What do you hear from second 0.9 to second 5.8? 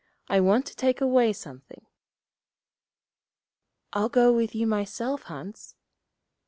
away something.' 'I'll go with you myself, Hans.'